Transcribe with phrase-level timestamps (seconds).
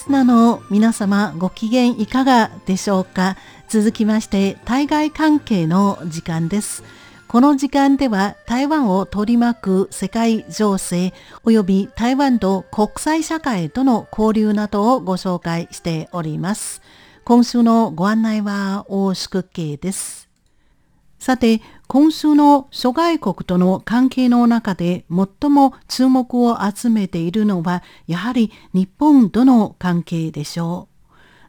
[0.00, 3.36] スナーの皆様ご機嫌いかがでしょうか？
[3.68, 6.82] 続きまして対外関係の時間です。
[7.28, 11.12] この時間では台湾を取り巻く世界情勢
[11.44, 16.80] 及び台湾と国際社会との交流などをご紹介しております。
[17.24, 20.30] 今週のご案内は大宿慶です。
[21.18, 21.60] さて、
[21.92, 30.86] 今週の諸外国との関係の中で最も注目を集めているのは、やはり日本との関係でしょ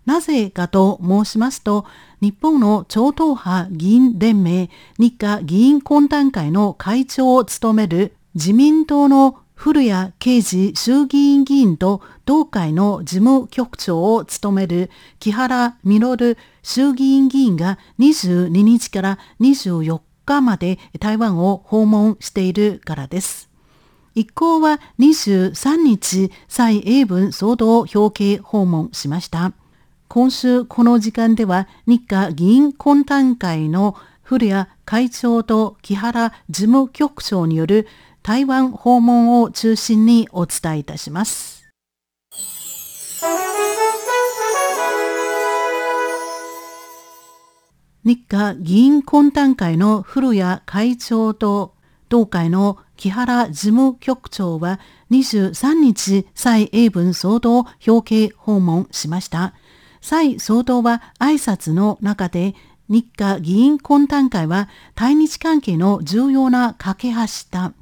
[0.07, 0.09] う。
[0.09, 1.85] なぜかと申しますと、
[2.21, 14.89] 日本の超党派議員連盟日華議員懇談会の会長を務める自民党の古谷啓治衆議院議員と同会の事務局長を務める
[15.19, 20.01] 木原稔衆議院議員が22日から24
[20.35, 23.49] 日まで台湾を訪問しているからです。
[24.13, 29.53] 一行は23日、蔡英文総統表敬訪問しました。
[30.07, 37.87] 今週この時間では日華議員懇談会の古谷会長と木原事務局長による
[38.21, 41.60] 台湾訪問を中心にお伝えいたします。
[48.03, 51.75] 日華議員懇談会の古谷会長と
[52.09, 54.79] 同会の木原事務局長は
[55.11, 59.53] 23日蔡英文総統表敬訪問しました。
[60.01, 62.55] 蔡総統は挨拶の中で
[62.89, 67.17] 日華議員懇談会は対日関係の重要な架け橋
[67.51, 67.73] だ。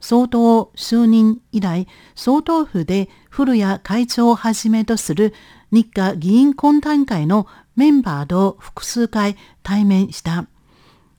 [0.00, 5.34] 総統就任以来、総統府で古谷会長をはじめとする
[5.70, 10.46] 日華議員懇談会のメンバーと複数回対面した。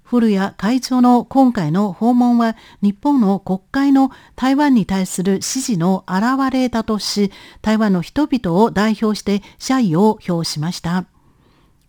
[0.03, 11.05] 古谷会長の今回の訪問は日本の国会の台湾に対する支持の表れだとし、台湾の人々を代表して謝意を表しました。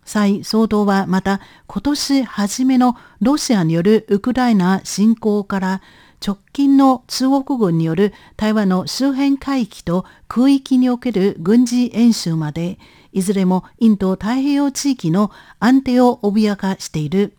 [0.05, 5.81] 蔡総統はまた今年初めのロシアによるウクライナ侵攻から
[6.25, 12.77] 直近の中国軍による台湾の周辺海域と空域における軍事演習まで、
[13.11, 17.33] いずれもインド太平洋地域の安定を脅かしている。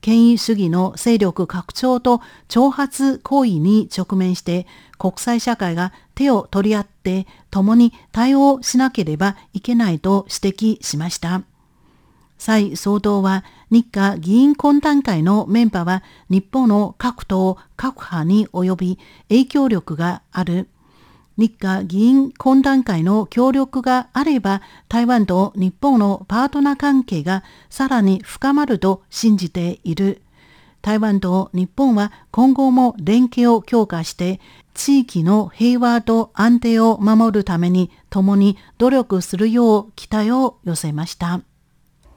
[0.00, 4.66] 権威主義の勢力拡張と挑発行為に直面して
[4.98, 11.42] 国際社会が手を取り合って共に対応しなければいけないと指摘しました。
[12.36, 18.98] 蔡総統は日華議員懇談会のメンバーは日本の各党各派に及び
[19.28, 20.68] 影響力がある。
[21.36, 30.22] 日華議員懇談会の協力があれば台湾と日本のパートナー関係がさらに深まると信じている。
[30.80, 34.40] 台湾と日本は今後も連携を強化して
[34.74, 41.40] 地域の平和と安定を守るために共に努力するよう期待を寄せました。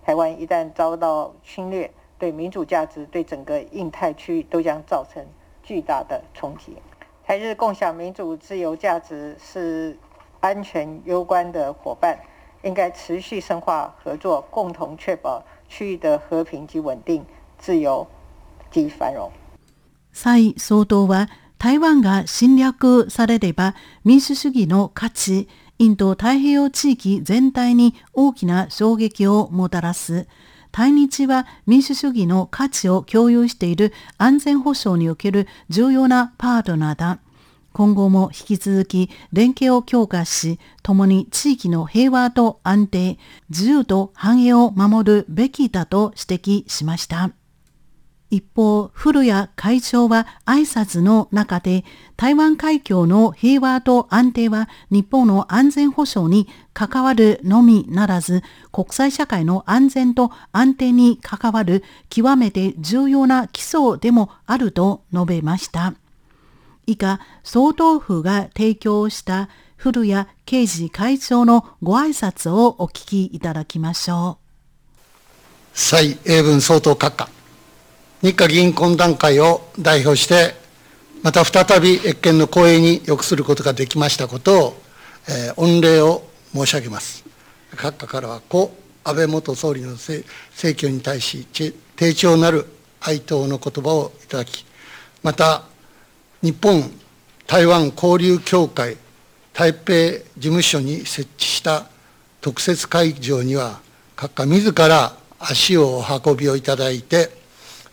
[0.06, 5.24] 台湾一旦遭到侵略，对民主价值、对整个印太区域都将造成
[5.62, 6.76] 巨大的冲击。
[7.24, 9.96] 台日共享民主自由价值是
[10.40, 12.18] 安全攸关的伙伴，
[12.62, 17.24] 应该持续深化合作，共同确保区域的和平及稳定、
[17.58, 18.06] 自由
[18.70, 19.30] 及繁荣。
[20.12, 25.48] 蔡総統は台湾が侵略されれば民主主義の価値
[25.79, 30.27] インド太平洋地域全体に大きな衝撃をもたらす。
[30.71, 37.19] 対日は民主主義の価値を共有している安全保障における重要なパートナーだ。
[37.73, 47.31] 今後も引き続き連携を強化し、共に地域の平和と安定、自由と繁栄を守るべきだと指摘しました。
[48.29, 51.85] 一方、古谷会長は挨拶の中で、
[52.17, 65.93] 台湾海峡の平和と安定は日本の安全保障に関わるのみならず、国際社会の安全と安定に関わる極めて重要な基礎でもあると述べました。
[66.85, 69.47] 以下、総統府が提供した
[69.77, 74.47] 古谷刑事会長のご挨拶をお聞きいただきましょう。
[75.73, 77.36] 蔡英文総統閣下。
[78.21, 80.55] 日華議員懇談会を代表して、
[81.21, 84.81] また再び越見の公営に良くすることができましたことを、
[85.29, 86.23] えー、御礼を
[86.53, 87.23] 申し上げます。
[87.75, 90.23] 閣下からは故安倍元総理の逝
[90.75, 91.45] 去に対し、
[91.95, 92.65] 丁重なる
[93.01, 94.65] 哀悼の言葉をいただき、
[95.21, 95.63] また、
[96.41, 96.83] 日本
[97.45, 98.97] 台湾交流協会
[99.53, 101.87] 台北事務所に設置した
[102.41, 103.79] 特設会場には、
[104.15, 107.29] 閣下自ら足をお運びをいただいて、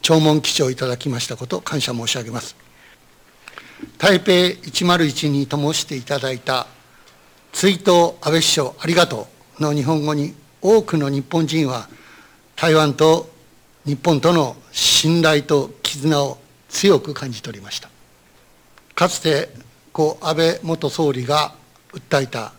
[0.05, 2.57] 弔問基地をいただきましたこと、感謝申し上げます。
[3.97, 6.67] 台北101に灯していただいた
[7.53, 9.29] 追悼安倍首相ありがと
[9.59, 11.89] うの日本語に多くの日本人は
[12.55, 13.31] 台湾と
[13.87, 17.89] 日本との信頼と絆を強く感じ取りました
[18.95, 19.49] かつて
[19.93, 21.55] 故安倍元総理が
[21.93, 22.53] 訴えた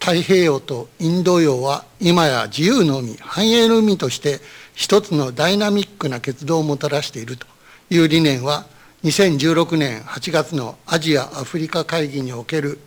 [0.00, 4.40] 太平洋とインド洋は今や自由の海繁栄の海として
[4.78, 7.48] 一つのダイナミックな結動をもたらしていると
[7.90, 8.64] いう理念は
[9.02, 12.78] 2016年8月のアジア・アフリカ会議における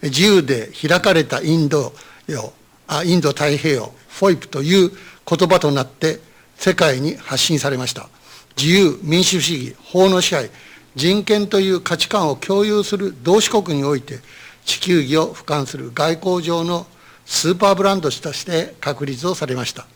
[0.00, 1.92] 自由で開かれたインド
[2.28, 2.52] 洋
[2.86, 4.90] あインド太平洋フォイプという
[5.26, 6.20] 言葉となって
[6.54, 8.08] 世界に発信されました。
[8.56, 10.50] 自由民主主義法の支配
[10.94, 14.20] 人権という価値観を共有する同志国において
[14.64, 16.86] 地球儀を俯瞰する外交上の
[17.26, 19.88] スーパーブランドとして確立をされました。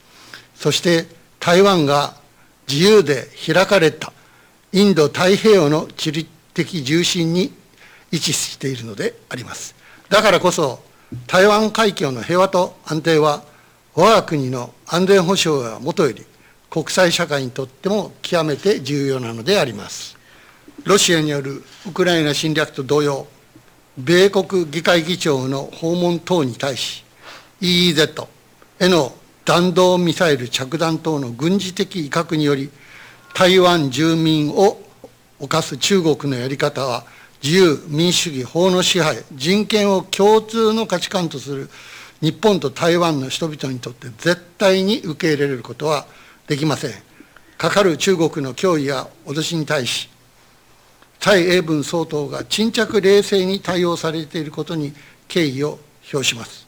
[0.57, 2.15] そして台湾が
[2.69, 4.13] 自由で開かれた
[4.73, 7.53] インド太平洋の地理的重心に
[8.13, 9.75] 位置しているのであります。
[10.09, 10.83] だからこそ
[11.27, 13.43] 台湾海峡の平和と安定は
[13.95, 16.25] 我が国の安全保障はもとより
[16.71, 20.17] 国際社会にとっても極めて重要なのであります。
[20.85, 23.27] ロシアによるウクライナ侵略と同様
[23.97, 27.05] 米国議会議長の訪問等に対し
[27.61, 28.27] EEZ
[28.81, 29.13] への
[29.49, 32.71] 弾道ミサイル着弾等の軍事的威嚇により
[33.33, 34.79] 台湾住民を
[35.41, 37.07] 犯す中国のやり方は
[37.43, 41.71] 自由、民主主義、法の支配、人権を共通の価値観とする
[42.21, 46.05] 日本と台湾の人々にとって絶対に受け入れることは
[46.47, 46.91] できません。
[47.57, 50.11] かかる中国の脅威や脅しに対し、
[51.21, 54.93] 蔡英文総統が沈着冷静に対応されていることに
[55.27, 55.79] 敬意を
[56.13, 56.67] 表します。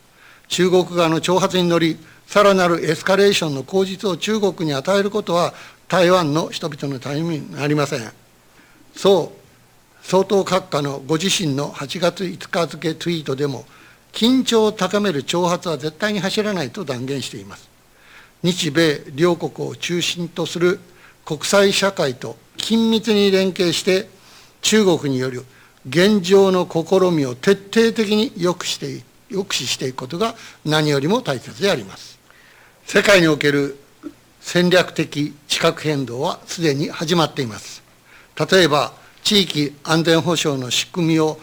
[0.49, 1.99] 中国側の挑発に乗り、
[2.31, 5.53] さらなるエスカレーションの口実を中国に与えることは、
[5.88, 8.12] 台湾の人々のためになりません。
[8.94, 13.65] そう、総統閣下のご自身の8月5日付ツイートでも、
[14.12, 17.69] 緊張を高める挑発は絶対に走らないと断言しています。
[18.44, 20.79] 日米両国を中心とする
[21.25, 24.09] 国際社会と緊密に連携して、
[24.62, 25.44] 中国による
[25.88, 32.09] 現状の試みを徹底的に抑止して抑止していくことが何よりも大切であります。
[32.92, 33.78] 世界における
[34.40, 37.84] 戦略的地殻変動はすでに始まっています。
[38.50, 38.92] 例えば、
[39.22, 41.38] 地域安全保障の仕組みを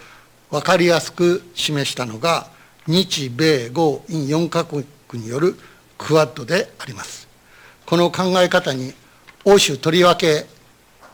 [0.52, 2.48] 分かりやすく示したのが、
[2.86, 4.84] 日米豪印4カ国
[5.14, 5.56] による
[5.98, 7.30] クワッドであります。
[7.86, 8.94] この考え方に
[9.46, 10.48] 欧州とりわけ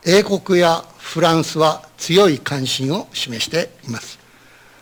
[0.03, 4.17] 英国やフランスは強い関心を示しています。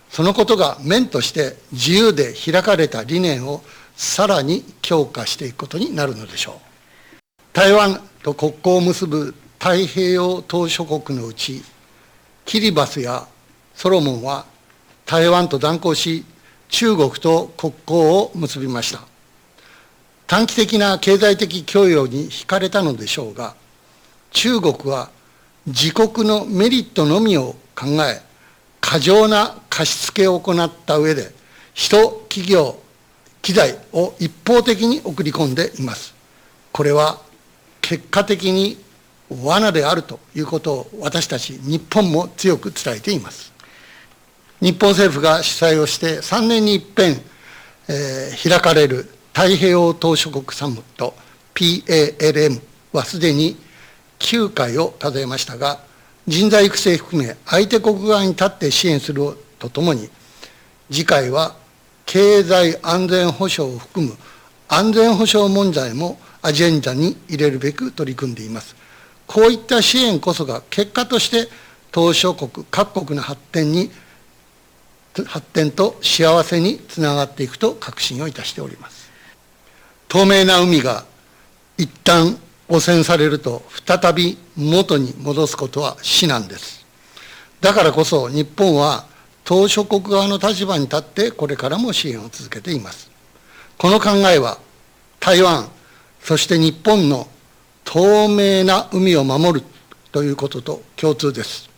[0.09, 3.62] そのことが面として自由で開かれた理念を
[4.01, 6.56] さらに強化していくことになるのでしょう。
[7.53, 11.62] 台湾と国交を結ぶ太平洋島諸国のうち、
[12.44, 13.27] キリバスや
[13.75, 14.48] ソロモンは
[15.06, 16.25] 台湾と断交し、
[16.69, 19.01] 中国と国交を結びました。
[20.25, 23.54] 短期的な経済的供与に惹かれたのでしょうが、
[24.31, 25.12] 中国は
[25.68, 28.19] 自国のメリットのみを考え、
[28.80, 31.31] 過剰な貸し付けを行った上で、
[31.75, 32.81] 人、企業、
[33.42, 36.14] 機材を一方的に送り込んでいます。
[36.72, 37.20] これは
[37.82, 38.78] 結果的に
[39.30, 43.52] 罠であるということを私たち日本も強く伝えています。
[44.60, 47.19] 日本政府が主催をして3年に一遍、
[47.88, 51.16] えー、開かれる太平洋島諸国サミット
[51.56, 52.62] PALM
[52.94, 53.57] はすでに
[54.19, 55.80] 9回を数えましたが、
[56.28, 59.24] 人材育成含め相手国側に立って支援する
[59.57, 60.10] とともに、
[60.92, 61.56] 次回は
[62.11, 64.18] 経済安全保障を含む
[64.68, 68.75] 安全保障問題もアジェンダに入れるべく取り組んでいます。
[69.27, 71.47] こういった支援こそが結果として
[71.89, 73.91] 島諸国各国の発展に
[75.25, 79.09] 発展と幸せにつながっていくと確信をいたしております。
[80.09, 81.06] 透明な海が
[81.77, 82.37] 一旦
[82.68, 86.85] 汚染されると再び元に戻すことは死なんです。
[87.61, 89.09] だからこそ日本は
[89.44, 93.10] 島諸国側の立場に立ってこれからも支援を続けています。
[93.78, 94.57] この考えは
[95.19, 95.69] 台湾、
[96.21, 97.28] そして日本の
[97.83, 99.66] 透明な海を守る
[100.12, 101.69] ということと共通です。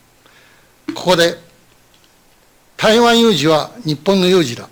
[0.94, 1.36] ここで
[2.76, 4.68] 台湾有事は日本の有事だ。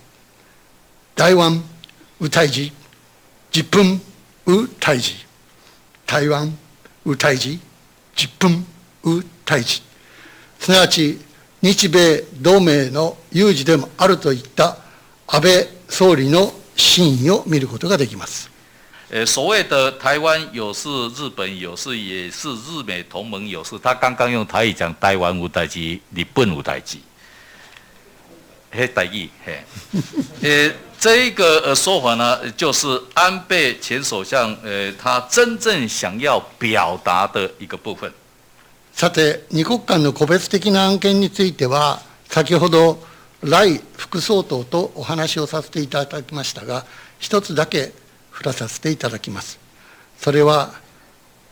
[1.15, 1.63] 台湾、
[2.19, 2.71] うたいじ、
[3.51, 4.01] 10分、
[4.45, 5.13] うたいじ。
[6.05, 6.55] 台湾、
[7.05, 7.59] ウ対峙、
[8.15, 8.65] 10分、
[9.03, 9.81] ウ対峙、
[10.59, 11.19] すなわち
[11.63, 14.77] 日米同盟の有事でもあるといった
[15.25, 18.49] 安倍総理の真意を見ることができます。
[19.25, 23.79] 所谓的台湾有事、日本有事，也是日美同盟有事。
[23.79, 27.01] 他刚刚用台语讲台湾无代机，日本无代机。
[28.69, 29.63] 嘿，台语，嘿，
[30.67, 38.11] 呃，这一个呃说法呢，就是安倍前首相呃他真正想要表达的一个部分。
[38.93, 43.03] さて、二国間の個別的な案件については、先ほど、
[43.41, 46.85] 来副総統とお話をさせていただきましたが、
[47.19, 47.91] 一つだけ
[48.31, 49.59] 触らさせていただきます。
[50.17, 50.73] それは、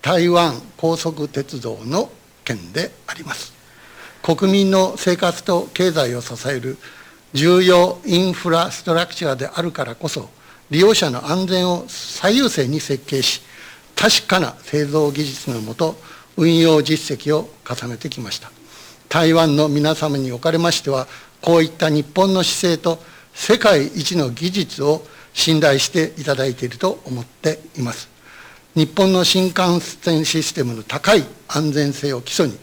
[0.02, 2.10] 台湾高速鉄道の
[2.46, 3.54] 件であります。
[4.22, 6.78] 国民の生活と経済を支える
[7.34, 10.30] 重要インフラストラクチャーであるからこそ、
[10.70, 13.42] 利用者の安全を最優先に設計し、
[13.96, 16.00] 確かな製造技術のもと、
[16.38, 18.52] 運用実績を重ねてきました。
[19.10, 21.08] 台湾の皆様におかれましては、
[21.42, 28.10] こういった日本の姿勢と世界一の技術を信頼していただいていると思っています。
[28.76, 32.58] 日本の新幹線システムの高い安全性を基礎に、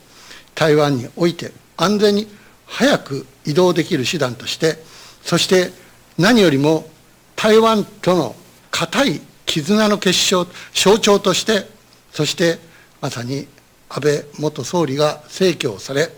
[0.55, 2.29] 台湾において安全に
[2.67, 4.83] 早く移動できる手段として、
[5.23, 5.71] そして
[6.17, 6.89] 何よりも
[7.37, 8.35] 台湾との
[8.71, 11.69] 固い絆の結晶、象徴として、
[12.13, 12.59] そして
[13.01, 13.47] まさに
[13.89, 16.11] 安倍元総理が逝去され、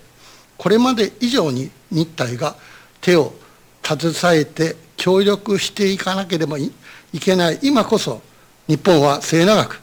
[0.56, 2.56] これまで以上に日体が
[3.00, 3.32] 手を
[3.82, 6.70] 携えて協力していかなければい
[7.20, 8.20] けない今こそ、
[8.66, 9.80] 日本は末永く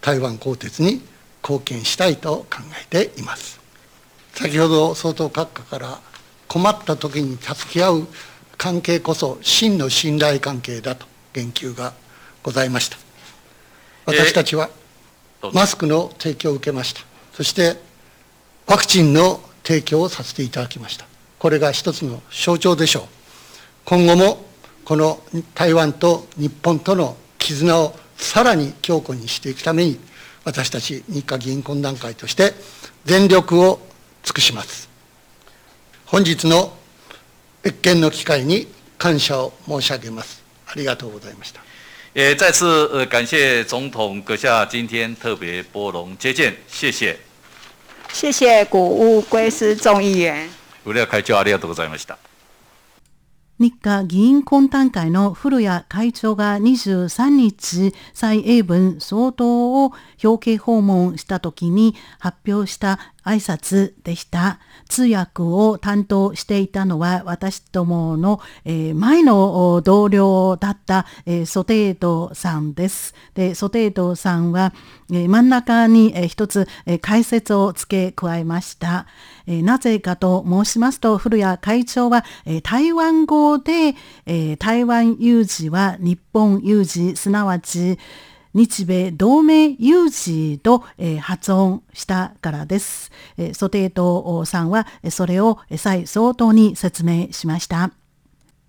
[0.00, 1.00] 台湾鋼鉄に
[1.42, 2.58] 貢献したいと考
[2.92, 3.60] えています。
[4.34, 6.00] 先ほど総統閣下から
[6.48, 8.06] 困った時に助け合う
[8.58, 11.94] 関係こそ真の信頼関係だと言及が
[12.42, 12.98] ございました。
[14.06, 14.70] 私たちは
[15.52, 17.05] マスクの提供を受けました。
[17.36, 17.76] そして
[18.66, 21.06] ワクチンの提供をさせていただきました。
[21.38, 23.02] これが一つの象徴でしょう。
[23.84, 24.46] 今後も
[24.84, 25.20] この
[25.54, 30.00] 台湾と日本との絆をさらに強固にしていくために、
[30.44, 32.54] 私たち日華議員懇談会として
[33.04, 33.80] 全力を
[34.22, 34.88] 尽くします。
[36.06, 36.72] 本日の
[37.62, 38.66] 謁見の機会に
[38.96, 40.42] 感謝を申し上げます。
[40.66, 41.60] ありがとうございました。
[42.14, 42.64] 也再次
[43.08, 47.25] 感谢总统阁下今天特别拨龙接见，谢谢。
[48.16, 50.48] 谢谢古屋归司众议员。
[50.82, 52.16] 古屋会長ありがとうございました。
[53.58, 64.60] 日華議員懇談会の古谷会長が23日蔡英文総統を表敬訪問した時に発表した挨拶でした。
[64.88, 73.14] 通訳を担当していたのは私どもの、えー、前の同僚だった、えー、ソテードさんです。
[73.34, 74.72] で、ソテードさんは、
[75.10, 79.06] えー、真ん中に、えー、一つ、えー、解説を付け加えました。
[79.46, 83.94] え、なぜかと申しますと、古谷会長は、え、台湾語で、
[84.26, 87.98] え、台湾有事は日本有事、すなわち、
[88.54, 93.12] 日米同盟有事と、え、発音したからです。
[93.36, 97.92] えー、ソテートさんはそれを再相当に説明しました。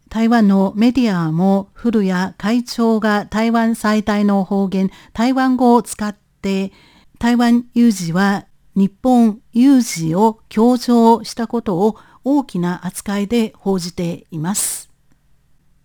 [0.10, 6.72] 台湾のメディアも古谷会長が台湾最大の方言台湾語を使って
[7.20, 8.46] 台湾有事は
[8.78, 14.92] 日本有事を強調したことを大きな扱いで報じています。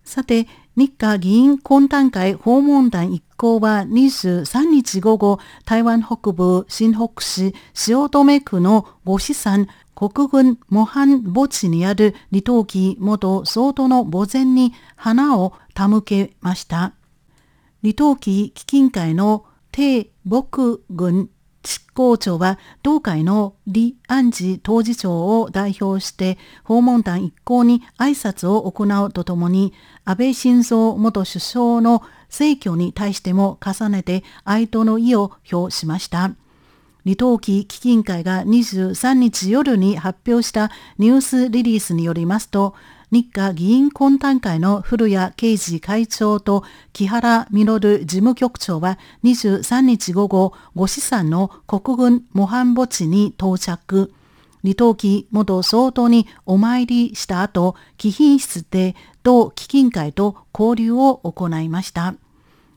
[0.03, 7.55] さて、日華議員懇談会訪問団一行は23日午後、台湾北部新北市
[7.87, 16.93] 塩留区の五市山国軍模範墓地にある李登輝元総統の墓前に花を手向けました。
[17.81, 21.31] 李登輝基金会の帝北軍
[21.63, 36.35] 執行長は同会の李安治当事長を代表して訪問団一行に挨拶を行うとともに安倍晋三元首相の逝去に対しても重ねて哀悼の意を表しました。
[37.05, 42.75] 李登輝基金会が23日夜に発表したニュースリリースによりますと、
[43.13, 54.11] 日華議員懇談会の古谷啓二会長と木原稔事務局長は23日午後、ご資産の国軍模範墓地に到着。
[54.63, 62.15] 李登輝元総統にお参りした後、貴賓室で同基金会と交流を行いました。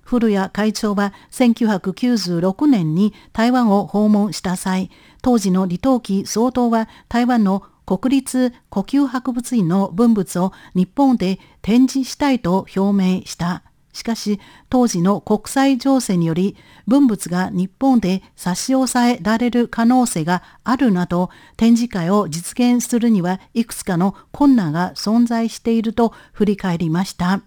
[0.02, 4.90] 古谷会長は1996年に台湾を訪問した際、
[5.22, 13.62] 当時の李登輝総統は台湾の国立呼吸博物院の文物を日本で展示したいと表明した。
[13.92, 16.54] しかし、当時の国際情勢により、
[16.86, 27.40] 文物が日本で差し押さえられる可能性があるなど、展示会を実現するにはいくつかの困難が存在していると振り返りました。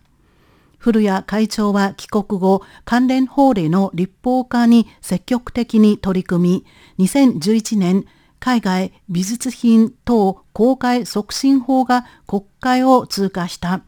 [0.79, 6.63] 古谷会長は帰国後、関連法令の立法化に積極的に取り組
[6.97, 8.05] み、2011年、
[8.39, 13.81] 海外美術品等公開促進法が国会を通過した。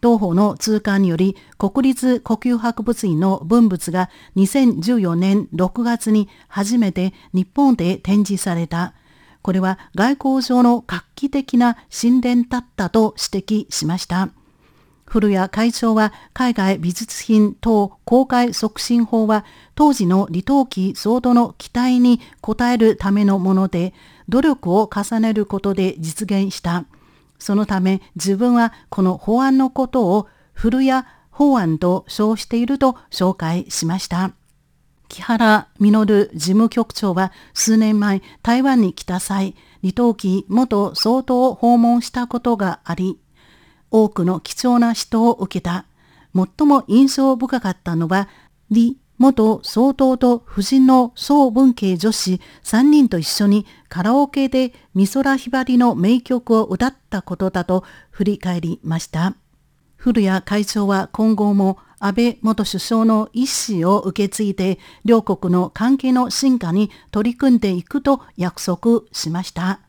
[0.00, 8.94] 同法の通過により国立呼吸博物院の文物が2014年6月に初めて日本で展示された。
[9.42, 14.28] これは外交上の画期的な神殿だったと指摘しました。
[15.06, 19.44] 古谷会長は海外美術品等公開促進法は
[19.74, 23.94] 当時の李登輝総統の期待に応えるためのもので
[24.28, 26.84] 努力を重ねることで実現した。
[27.38, 34.32] そのため自分はこの法案のことを古谷法案と称していると紹介しました。
[35.08, 43.20] 木原稔事務局長は数年前台湾に来た際、李登輝元総統を訪問したことがあり、
[43.90, 45.86] 多くの貴重な人を受けた。
[46.34, 48.28] 最も印象深かったのは、
[48.70, 59.34] 李元総統と夫人の総文系女子3人と一緒にカラオケで美空ひばりの名曲を歌ったことだと振り返りました。
[59.96, 69.85] 古谷会長は今後も安倍元首相の意思を受け継いで両国の関係の進化に取り組んでいくと約束しました。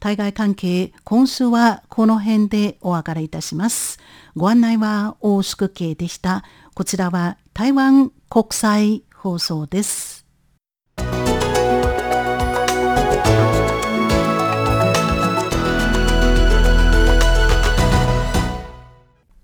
[0.00, 3.98] 対外関係、今週はこの辺でお別れいたします。
[4.34, 6.42] ご案内は大宿慶でした。
[6.72, 10.24] こちらは台湾国際放送です。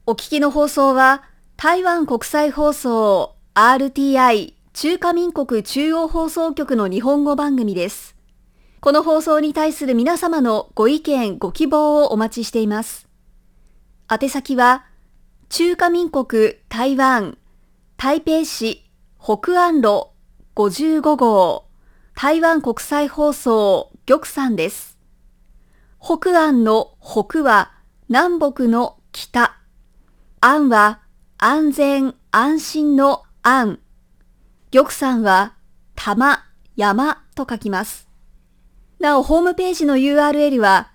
[0.06, 1.22] お聞きの放送は
[1.58, 8.15] 台湾国際放送 RTI 中華民国中央放送局の日本語番組です。
[8.80, 13.08] この放送に対する皆様のご意見、ご希望をお待ちしています。
[14.08, 14.84] 宛先は、
[15.48, 17.38] 中華民国台湾
[17.96, 18.84] 台北市
[19.18, 20.10] 北安路
[20.54, 21.64] 55号
[22.14, 24.98] 台湾国際放送玉山です。
[26.00, 27.72] 北安の北は
[28.08, 29.56] 南北の北。
[30.40, 31.00] 安は
[31.38, 33.80] 安全安心の安。
[34.70, 35.54] 玉山は
[35.94, 36.44] 玉
[36.76, 38.08] 山と書きます。
[39.06, 40.90] なお、ホームページの URL は、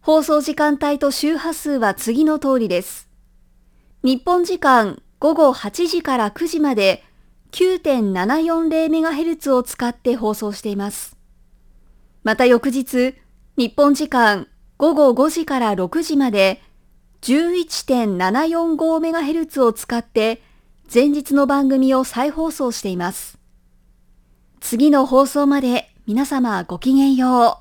[0.00, 3.08] 放送時間帯と周波数は次の通りです。
[4.02, 7.04] 日本時間午後8時から9時まで
[7.52, 11.16] 9.740MHz を使って放送しています。
[12.24, 13.14] また翌日、
[13.56, 16.62] 日本時間午後5時から6時まで
[17.20, 20.42] 11.745MHz を使って
[20.92, 23.38] 前日の番組を再放送しています。
[24.60, 27.60] 次の放送まで皆様ごきげんよ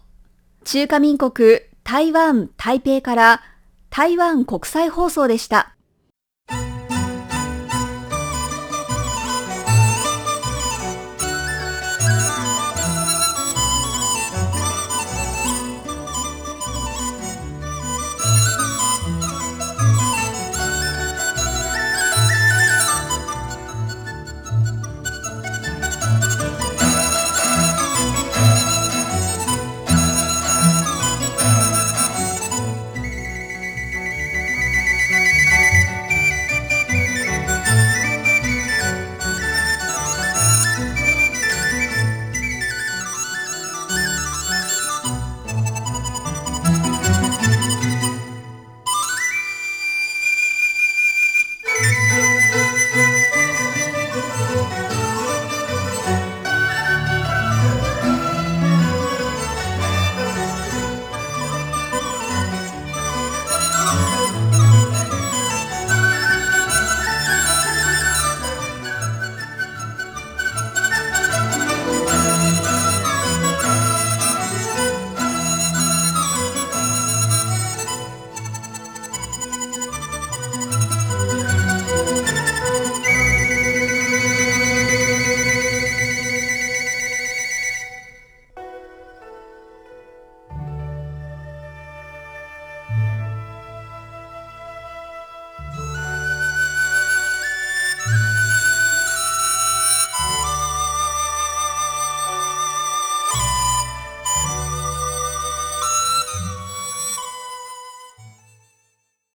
[0.62, 0.66] う。
[0.66, 3.42] 中華民国台湾台北から
[3.90, 5.76] 台湾国際放送でした。